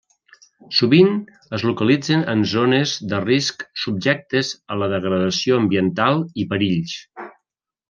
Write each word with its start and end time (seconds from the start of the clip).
Sovint 0.77 1.11
es 1.57 1.65
localitzen 1.69 2.23
en 2.33 2.41
zones 2.53 2.95
de 3.11 3.19
risc 3.27 3.67
subjectes 3.83 4.51
a 4.77 4.81
la 4.85 4.89
degradació 4.97 5.61
ambiental 5.67 6.19
i 6.45 6.49
perills. 6.57 6.99